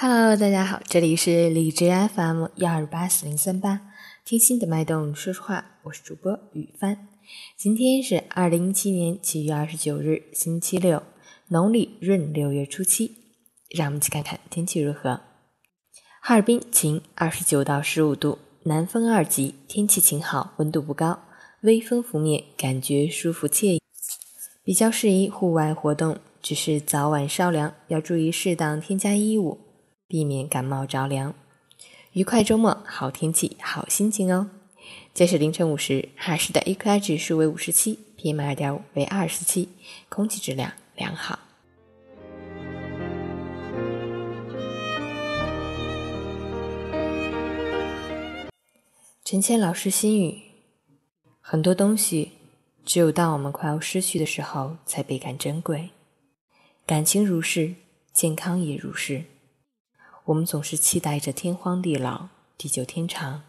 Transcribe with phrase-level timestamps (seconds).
[0.00, 3.80] Hello，大家好，这里是荔枝 FM 幺二八四零三八，
[4.24, 7.08] 听心的脉动说说话，我是主播雨帆。
[7.56, 11.02] 今天是二零一七年七月二十九日，星期六，
[11.48, 13.16] 农历闰六月初七。
[13.70, 15.20] 让我们一起看看天气如何。
[16.22, 21.18] 哈尔滨晴，二十九到十五度，南风二级，天气晴好，温度不高，
[21.62, 23.82] 微风拂面，感觉舒服惬意，
[24.62, 26.20] 比较适宜户外活动。
[26.40, 29.58] 只是早晚稍凉，要注意适当添加衣物。
[30.08, 31.34] 避免感冒着凉，
[32.12, 34.48] 愉快周末，好天气，好心情哦。
[35.12, 39.68] 这是凌晨五时，哈市的 AQI 指数为五十七，PM 二点五为二十七，
[40.08, 41.38] 空气质量良好。
[49.22, 50.40] 陈谦老师心语：
[51.42, 52.32] 很多东西，
[52.82, 55.90] 只有当我们快要失去的时候，才倍感珍贵。
[56.86, 57.74] 感情如是，
[58.14, 59.24] 健康也如是。
[60.28, 63.44] 我们总是期待着天荒地老、地久天长，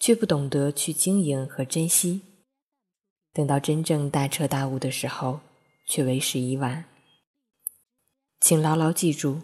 [0.00, 2.22] 却不懂得去经营和珍惜。
[3.32, 5.38] 等到真正大彻大悟的时候，
[5.86, 6.86] 却为时已晚。
[8.40, 9.42] 请牢牢记住，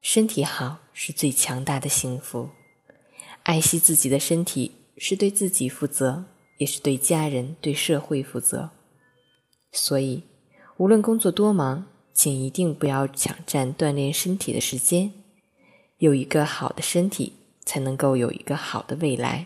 [0.00, 2.48] 身体好是最强大的幸福。
[3.44, 6.24] 爱惜自己的身体，是对自己负责，
[6.58, 8.70] 也是对家人、对社会负责。
[9.70, 10.24] 所以，
[10.76, 15.12] 无论工作多忙，请一定不要抢占锻炼身体的时间。
[16.00, 17.34] 有一个好的身体，
[17.66, 19.44] 才能够有一个好的未来。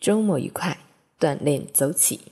[0.00, 0.78] 周末愉快，
[1.20, 2.31] 锻炼走起。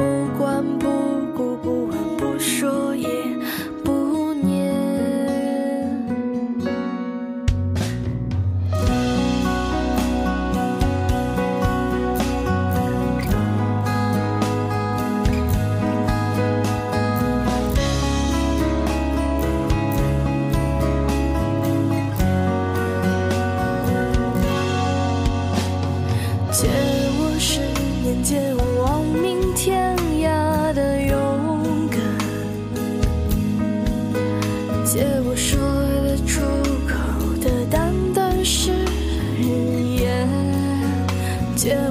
[0.00, 0.88] 不管不
[1.36, 3.06] 顾不问不说也
[3.84, 4.72] 不念。
[26.50, 26.89] 见
[34.92, 35.56] 借我说
[36.02, 36.40] 得出
[36.84, 36.98] 口
[37.40, 38.72] 的单单是
[39.38, 40.28] 语言。
[41.54, 41.89] 借我